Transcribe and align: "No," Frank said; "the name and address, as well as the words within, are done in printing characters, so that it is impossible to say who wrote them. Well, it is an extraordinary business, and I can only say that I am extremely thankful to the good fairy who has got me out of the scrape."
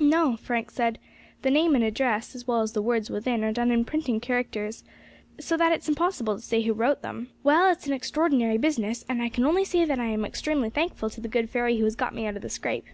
"No," 0.00 0.34
Frank 0.36 0.72
said; 0.72 0.98
"the 1.42 1.52
name 1.52 1.76
and 1.76 1.84
address, 1.84 2.34
as 2.34 2.48
well 2.48 2.62
as 2.62 2.72
the 2.72 2.82
words 2.82 3.10
within, 3.10 3.44
are 3.44 3.52
done 3.52 3.70
in 3.70 3.84
printing 3.84 4.18
characters, 4.18 4.82
so 5.38 5.56
that 5.56 5.70
it 5.70 5.82
is 5.82 5.88
impossible 5.88 6.34
to 6.34 6.42
say 6.42 6.62
who 6.62 6.72
wrote 6.72 7.02
them. 7.02 7.28
Well, 7.44 7.70
it 7.70 7.78
is 7.78 7.86
an 7.86 7.92
extraordinary 7.92 8.58
business, 8.58 9.04
and 9.08 9.22
I 9.22 9.28
can 9.28 9.44
only 9.46 9.64
say 9.64 9.84
that 9.84 10.00
I 10.00 10.06
am 10.06 10.24
extremely 10.24 10.68
thankful 10.70 11.10
to 11.10 11.20
the 11.20 11.28
good 11.28 11.48
fairy 11.48 11.76
who 11.78 11.84
has 11.84 11.94
got 11.94 12.12
me 12.12 12.26
out 12.26 12.34
of 12.34 12.42
the 12.42 12.50
scrape." 12.50 12.86